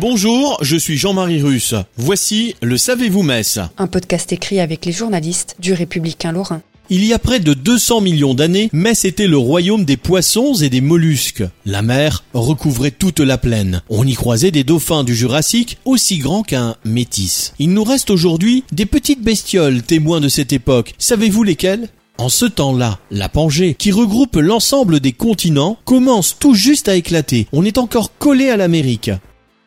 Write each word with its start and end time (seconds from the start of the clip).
Bonjour, 0.00 0.58
je 0.60 0.76
suis 0.76 0.96
Jean-Marie 0.96 1.40
Russe. 1.40 1.74
Voici 1.96 2.56
le 2.62 2.76
Savez-vous 2.76 3.22
Metz 3.22 3.60
Un 3.78 3.86
podcast 3.86 4.32
écrit 4.32 4.60
avec 4.60 4.84
les 4.84 4.92
journalistes 4.92 5.54
du 5.60 5.72
Républicain 5.72 6.32
Lorrain. 6.32 6.62
Il 6.90 7.04
y 7.04 7.14
a 7.14 7.18
près 7.18 7.40
de 7.40 7.54
200 7.54 8.00
millions 8.02 8.34
d'années, 8.34 8.68
Metz 8.72 9.04
était 9.04 9.26
le 9.26 9.38
royaume 9.38 9.84
des 9.84 9.96
poissons 9.96 10.54
et 10.54 10.68
des 10.68 10.80
mollusques. 10.82 11.44
La 11.64 11.80
mer 11.80 12.24
recouvrait 12.34 12.90
toute 12.90 13.20
la 13.20 13.38
plaine. 13.38 13.82
On 13.88 14.06
y 14.06 14.14
croisait 14.14 14.50
des 14.50 14.64
dauphins 14.64 15.04
du 15.04 15.14
Jurassique 15.14 15.78
aussi 15.84 16.18
grands 16.18 16.42
qu'un 16.42 16.76
métis. 16.84 17.54
Il 17.58 17.70
nous 17.70 17.84
reste 17.84 18.10
aujourd'hui 18.10 18.64
des 18.72 18.86
petites 18.86 19.22
bestioles 19.22 19.82
témoins 19.82 20.20
de 20.20 20.28
cette 20.28 20.52
époque. 20.52 20.94
Savez-vous 20.98 21.44
lesquelles? 21.44 21.88
En 22.18 22.28
ce 22.28 22.46
temps-là, 22.46 22.98
la 23.10 23.28
Pangée, 23.28 23.74
qui 23.74 23.90
regroupe 23.90 24.36
l'ensemble 24.36 25.00
des 25.00 25.12
continents, 25.12 25.78
commence 25.84 26.36
tout 26.38 26.54
juste 26.54 26.88
à 26.88 26.94
éclater. 26.94 27.48
On 27.52 27.64
est 27.64 27.78
encore 27.78 28.16
collé 28.18 28.50
à 28.50 28.56
l'Amérique. 28.56 29.10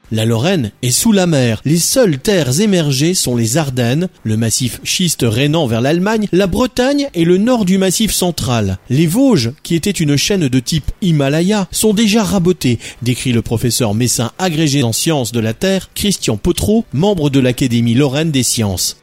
La 0.09 0.23
Lorraine 0.23 0.71
est 0.83 0.91
sous 0.91 1.11
la 1.11 1.27
mer. 1.27 1.61
Les 1.65 1.79
seules 1.79 2.17
terres 2.17 2.61
émergées 2.61 3.13
sont 3.13 3.35
les 3.35 3.57
Ardennes, 3.57 4.07
le 4.23 4.37
massif 4.37 4.79
schiste 4.83 5.25
rhénan 5.27 5.67
vers 5.67 5.81
l'Allemagne, 5.81 6.29
la 6.31 6.47
Bretagne 6.47 7.09
et 7.13 7.25
le 7.25 7.37
nord 7.37 7.65
du 7.65 7.77
massif 7.77 8.13
central. 8.13 8.77
Les 8.89 9.05
Vosges, 9.05 9.51
qui 9.63 9.75
étaient 9.75 9.91
une 9.91 10.15
chaîne 10.15 10.47
de 10.47 10.59
type 10.59 10.91
Himalaya, 11.01 11.67
sont 11.71 11.93
déjà 11.93 12.23
rabotées, 12.23 12.79
décrit 13.01 13.33
le 13.33 13.41
professeur 13.41 13.93
messin 13.93 14.31
agrégé 14.39 14.81
en 14.81 14.93
sciences 14.93 15.33
de 15.33 15.41
la 15.41 15.53
Terre, 15.53 15.89
Christian 15.93 16.37
Potreau, 16.37 16.85
membre 16.93 17.29
de 17.29 17.41
l'Académie 17.41 17.93
lorraine 17.93 18.31
des 18.31 18.43
sciences. 18.43 18.95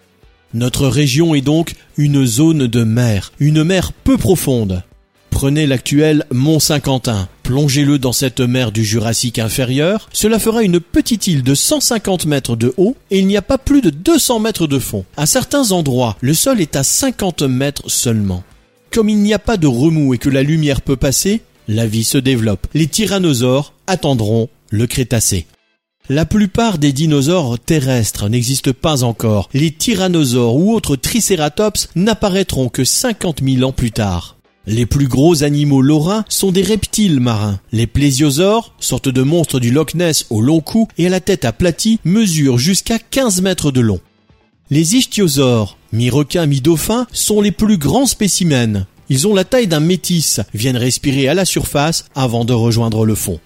Notre 0.55 0.89
région 0.89 1.35
est 1.35 1.43
donc 1.43 1.75
une 1.99 2.25
zone 2.25 2.67
de 2.67 2.83
mer, 2.83 3.33
une 3.41 3.63
mer 3.63 3.93
peu 3.93 4.17
profonde. 4.17 4.83
Prenez 5.35 5.67
l'actuel 5.67 6.25
Mont 6.31 6.61
Saint-Quentin, 6.61 7.29
plongez-le 7.43 7.99
dans 7.99 8.13
cette 8.13 8.39
mer 8.39 8.71
du 8.71 8.85
Jurassique 8.85 9.41
inférieur, 9.41 10.09
cela 10.13 10.39
fera 10.39 10.63
une 10.63 10.79
petite 10.79 11.27
île 11.27 11.43
de 11.43 11.57
150 11.57 12.27
mètres 12.27 12.55
de 12.55 12.73
haut 12.77 12.97
et 13.11 13.19
il 13.19 13.27
n'y 13.27 13.37
a 13.37 13.43
pas 13.43 13.59
plus 13.59 13.81
de 13.81 13.91
200 13.91 14.39
mètres 14.39 14.69
de 14.69 14.79
fond. 14.79 15.05
À 15.17 15.27
certains 15.27 15.73
endroits, 15.73 16.17
le 16.21 16.35
sol 16.35 16.61
est 16.61 16.77
à 16.77 16.85
50 16.85 17.43
mètres 17.43 17.91
seulement. 17.91 18.45
Comme 18.93 19.09
il 19.09 19.19
n'y 19.19 19.35
a 19.35 19.41
pas 19.41 19.57
de 19.57 19.67
remous 19.67 20.15
et 20.15 20.19
que 20.19 20.31
la 20.31 20.45
lumière 20.45 20.81
peut 20.81 20.97
passer, 20.97 21.43
la 21.67 21.85
vie 21.85 22.05
se 22.05 22.17
développe. 22.17 22.69
Les 22.73 22.87
tyrannosaures 22.87 23.75
attendront 23.89 24.49
le 24.71 24.87
Crétacé. 24.87 25.47
La 26.09 26.27
plupart 26.27 26.79
des 26.79 26.93
dinosaures 26.93 27.59
terrestres 27.59 28.29
n'existent 28.29 28.73
pas 28.73 29.03
encore. 29.03 29.51
Les 29.53 29.73
tyrannosaures 29.73 30.55
ou 30.55 30.73
autres 30.73 30.95
tricératops 30.95 31.89
n'apparaîtront 31.97 32.69
que 32.69 32.85
50 32.85 33.43
000 33.43 33.69
ans 33.69 33.73
plus 33.73 33.91
tard. 33.91 34.34
Les 34.67 34.87
plus 34.87 35.09
gros 35.09 35.43
animaux 35.43 35.83
lorrains 35.83 36.25
sont 36.31 36.51
des 36.51 36.63
reptiles 36.63 37.21
marins. 37.21 37.61
Les 37.71 37.87
plésiosaures, 37.87 38.75
sorte 38.81 39.11
de 39.11 39.23
monstres 39.23 39.61
du 39.61 39.71
Loch 39.71 39.95
Ness 39.95 40.27
au 40.31 40.41
long 40.41 40.61
cou 40.61 40.89
et 40.97 41.07
à 41.07 41.11
la 41.11 41.21
tête 41.21 41.45
aplatie, 41.45 42.01
mesurent 42.05 42.57
jusqu'à 42.57 42.99
15 42.99 43.43
mètres 43.43 43.71
de 43.71 43.81
long. 43.81 44.01
Les 44.71 44.97
ichthyosaures, 44.97 45.77
mi-requins, 45.93 46.47
mi-dauphins, 46.47 47.07
sont 47.13 47.43
les 47.43 47.53
plus 47.53 47.77
grands 47.77 48.07
spécimens. 48.07 48.87
Ils 49.11 49.29
ont 49.29 49.35
la 49.35 49.45
taille 49.45 49.67
d'un 49.67 49.81
métis, 49.81 50.41
viennent 50.55 50.79
respirer 50.79 51.29
à 51.29 51.35
la 51.35 51.45
surface 51.45 52.07
avant 52.15 52.47
de 52.47 52.55
rejoindre 52.55 53.05
le 53.05 53.15
fond. 53.15 53.41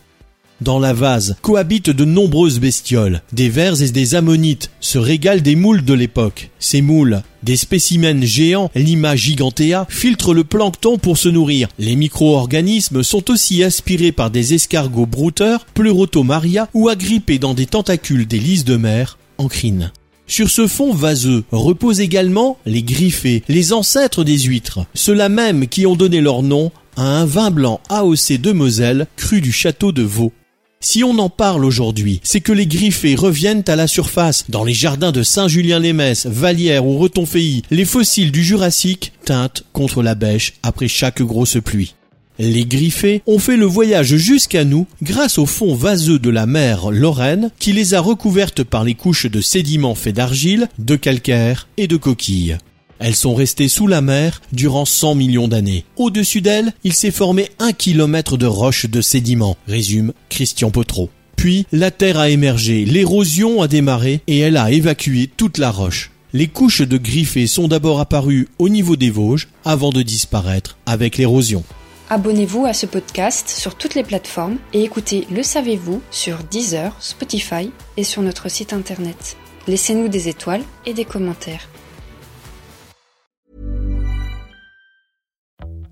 Dans 0.60 0.80
la 0.80 0.92
vase 0.92 1.36
cohabitent 1.40 1.90
de 1.90 2.04
nombreuses 2.04 2.58
bestioles. 2.58 3.22
Des 3.32 3.48
vers 3.48 3.80
et 3.80 3.90
des 3.90 4.16
ammonites 4.16 4.70
se 4.80 4.98
régalent 4.98 5.40
des 5.40 5.54
moules 5.54 5.84
de 5.84 5.94
l'époque. 5.94 6.50
Ces 6.58 6.82
moules, 6.82 7.22
des 7.44 7.56
spécimens 7.56 8.24
géants, 8.24 8.68
Lima 8.74 9.14
gigantea, 9.14 9.86
filtrent 9.88 10.34
le 10.34 10.42
plancton 10.42 10.98
pour 10.98 11.16
se 11.16 11.28
nourrir. 11.28 11.68
Les 11.78 11.94
micro-organismes 11.94 13.04
sont 13.04 13.30
aussi 13.30 13.62
aspirés 13.62 14.10
par 14.10 14.30
des 14.30 14.54
escargots 14.54 15.06
brouteurs, 15.06 15.64
pleurotomaria 15.74 16.68
ou 16.74 16.88
agrippés 16.88 17.38
dans 17.38 17.54
des 17.54 17.66
tentacules 17.66 18.26
des 18.26 18.40
lys 18.40 18.64
de 18.64 18.76
mer, 18.76 19.16
encrines. 19.38 19.92
Sur 20.26 20.50
ce 20.50 20.66
fond 20.66 20.92
vaseux 20.92 21.44
reposent 21.52 22.00
également 22.00 22.58
les 22.66 22.82
griffés, 22.82 23.44
les 23.48 23.72
ancêtres 23.72 24.24
des 24.24 24.38
huîtres, 24.40 24.80
ceux-là 24.92 25.28
même 25.28 25.68
qui 25.68 25.86
ont 25.86 25.96
donné 25.96 26.20
leur 26.20 26.42
nom 26.42 26.72
à 26.96 27.02
un 27.02 27.24
vin 27.24 27.52
blanc 27.52 27.80
AOC 27.88 28.40
de 28.40 28.50
Moselle, 28.50 29.06
cru 29.16 29.40
du 29.40 29.52
château 29.52 29.92
de 29.92 30.02
Vaux. 30.02 30.32
Si 30.80 31.02
on 31.02 31.18
en 31.18 31.28
parle 31.28 31.64
aujourd'hui, 31.64 32.20
c'est 32.22 32.40
que 32.40 32.52
les 32.52 32.68
griffés 32.68 33.16
reviennent 33.16 33.64
à 33.66 33.74
la 33.74 33.88
surface. 33.88 34.44
Dans 34.48 34.62
les 34.62 34.74
jardins 34.74 35.10
de 35.10 35.24
Saint-Julien-les-Messes, 35.24 36.26
Vallières 36.26 36.86
ou 36.86 36.98
Retonfeilly, 36.98 37.62
les 37.72 37.84
fossiles 37.84 38.30
du 38.30 38.44
Jurassique 38.44 39.12
teintent 39.24 39.64
contre 39.72 40.04
la 40.04 40.14
bêche 40.14 40.54
après 40.62 40.86
chaque 40.86 41.20
grosse 41.20 41.58
pluie. 41.64 41.96
Les 42.38 42.64
griffés 42.64 43.22
ont 43.26 43.40
fait 43.40 43.56
le 43.56 43.66
voyage 43.66 44.14
jusqu'à 44.14 44.62
nous 44.62 44.86
grâce 45.02 45.38
au 45.38 45.46
fond 45.46 45.74
vaseux 45.74 46.20
de 46.20 46.30
la 46.30 46.46
mer 46.46 46.92
Lorraine 46.92 47.50
qui 47.58 47.72
les 47.72 47.94
a 47.94 48.00
recouvertes 48.00 48.62
par 48.62 48.84
les 48.84 48.94
couches 48.94 49.26
de 49.26 49.40
sédiments 49.40 49.96
faits 49.96 50.14
d'argile, 50.14 50.68
de 50.78 50.94
calcaire 50.94 51.66
et 51.76 51.88
de 51.88 51.96
coquilles. 51.96 52.56
Elles 52.98 53.16
sont 53.16 53.34
restées 53.34 53.68
sous 53.68 53.86
la 53.86 54.00
mer 54.00 54.40
durant 54.52 54.84
100 54.84 55.14
millions 55.14 55.48
d'années. 55.48 55.84
Au-dessus 55.96 56.40
d'elles, 56.40 56.72
il 56.84 56.92
s'est 56.92 57.10
formé 57.10 57.48
un 57.58 57.72
kilomètre 57.72 58.36
de 58.36 58.46
roches 58.46 58.86
de 58.86 59.00
sédiments, 59.00 59.56
résume 59.66 60.12
Christian 60.28 60.70
Potreau. 60.70 61.10
Puis, 61.36 61.66
la 61.70 61.92
terre 61.92 62.18
a 62.18 62.30
émergé, 62.30 62.84
l'érosion 62.84 63.62
a 63.62 63.68
démarré 63.68 64.22
et 64.26 64.38
elle 64.40 64.56
a 64.56 64.72
évacué 64.72 65.30
toute 65.36 65.58
la 65.58 65.70
roche. 65.70 66.10
Les 66.32 66.48
couches 66.48 66.82
de 66.82 66.98
griffés 66.98 67.46
sont 67.46 67.68
d'abord 67.68 68.00
apparues 68.00 68.48
au 68.58 68.68
niveau 68.68 68.96
des 68.96 69.10
Vosges 69.10 69.48
avant 69.64 69.90
de 69.90 70.02
disparaître 70.02 70.76
avec 70.84 71.16
l'érosion. 71.16 71.64
Abonnez-vous 72.10 72.66
à 72.66 72.72
ce 72.72 72.86
podcast 72.86 73.48
sur 73.48 73.76
toutes 73.76 73.94
les 73.94 74.02
plateformes 74.02 74.56
et 74.72 74.82
écoutez 74.82 75.26
Le 75.30 75.42
Savez-vous 75.42 76.02
sur 76.10 76.38
Deezer, 76.50 76.96
Spotify 77.00 77.70
et 77.96 78.04
sur 78.04 78.22
notre 78.22 78.50
site 78.50 78.72
internet. 78.72 79.36
Laissez-nous 79.68 80.08
des 80.08 80.28
étoiles 80.28 80.62
et 80.86 80.94
des 80.94 81.04
commentaires. 81.04 81.68